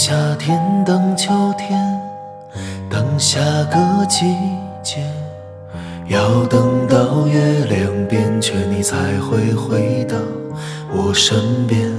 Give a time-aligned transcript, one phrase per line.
[0.00, 2.00] 夏天等秋天，
[2.88, 4.32] 等下个季
[4.80, 5.02] 节，
[6.06, 10.16] 要等到月亮变缺，你才会回到
[10.94, 11.90] 我身边。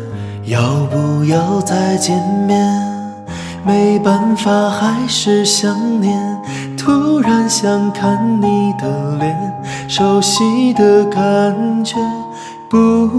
[0.46, 2.18] 要不要再见
[2.48, 2.58] 面？
[3.66, 6.18] 没办法，还是想念。
[6.78, 9.54] 突然想看你的脸，
[9.90, 11.98] 熟悉的感觉。
[12.70, 13.10] 不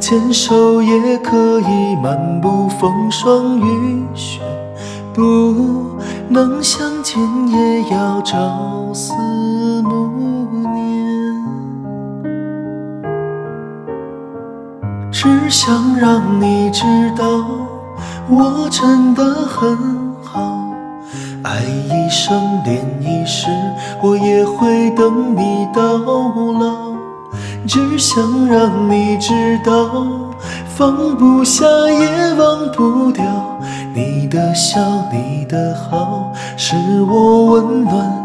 [0.00, 4.40] 牵手也可以漫步风霜雨雪，
[5.14, 5.94] 不
[6.28, 9.12] 能相见也要朝思
[9.82, 10.10] 暮
[10.74, 11.36] 念。
[15.12, 16.82] 只想让你知
[17.16, 17.24] 道，
[18.28, 19.78] 我真的很
[20.20, 20.68] 好，
[21.44, 23.46] 爱一生恋一世，
[24.02, 25.80] 我也会等你到。
[27.72, 30.34] 只想让你知道，
[30.66, 33.24] 放不下也忘不掉
[33.94, 34.80] 你的笑，
[35.12, 38.24] 你的好，是我温暖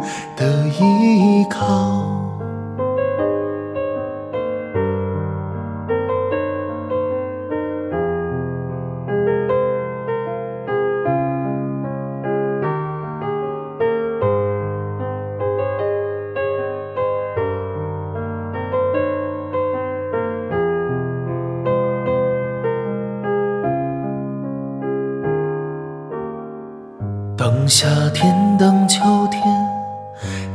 [27.45, 29.43] 等夏天，等秋天，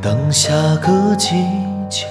[0.03, 0.53] 等下
[0.83, 1.37] 个季
[1.89, 2.05] 节，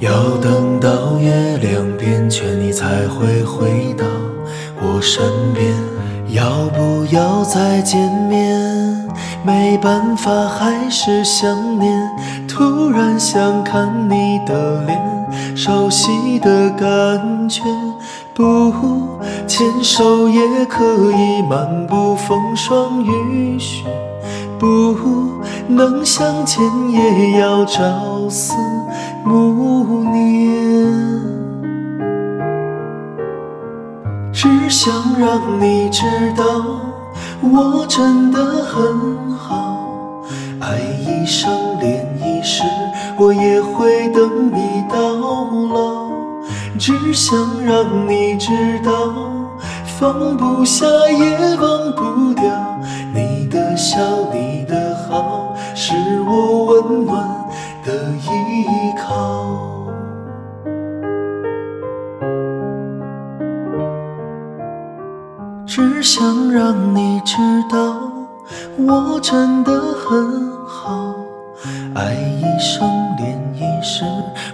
[0.00, 4.04] 要等到月亮变缺，你才会回到
[4.82, 5.22] 我身
[5.54, 5.72] 边。
[6.30, 9.08] 要不要再见面？
[9.44, 12.02] 没办法，还是想念。
[12.48, 17.62] 突然想看你的脸，熟悉的感觉。
[18.38, 19.18] 不
[19.48, 23.84] 牵手也可以漫步风霜雨雪，
[24.60, 24.94] 不
[25.66, 28.54] 能相见也要朝思
[29.24, 30.86] 暮念。
[34.32, 36.04] 只想让你知
[36.36, 36.44] 道，
[37.42, 39.80] 我真的很好，
[40.60, 41.50] 爱一生
[41.80, 42.62] 恋一世，
[43.16, 44.67] 我也会等你。
[46.88, 48.92] 只想让你知道，
[49.84, 52.44] 放不下也忘不掉
[53.12, 53.98] 你的笑，
[54.32, 57.28] 你的好，是我温暖
[57.84, 59.84] 的依靠。
[65.66, 67.36] 只想让你知
[67.70, 68.10] 道，
[68.78, 71.14] 我真的很好，
[71.94, 72.88] 爱一生
[73.18, 74.06] 恋一世，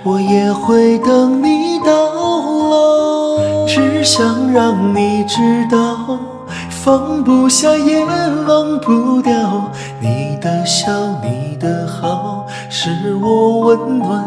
[0.03, 1.44] 我也会等你。
[3.95, 5.39] 只想让你知
[5.71, 6.19] 道，
[6.69, 10.91] 放不下也忘不掉你的笑，
[11.23, 14.25] 你的好，是我温暖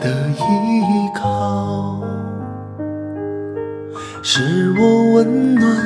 [0.00, 2.00] 的依靠，
[4.22, 5.76] 是我温暖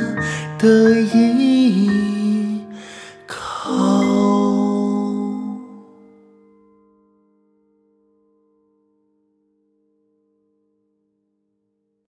[0.57, 2.16] 的依靠。